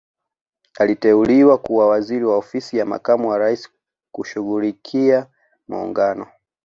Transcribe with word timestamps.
Aliteuliwa 0.79 1.57
kuwa 1.57 1.87
waziri 1.87 2.25
wa 2.25 2.37
ofisi 2.37 2.77
ya 2.77 2.85
makamu 2.85 3.29
wa 3.29 3.37
Raisi 3.37 3.69
kushughulikia 4.11 5.27
muungano 5.67 6.27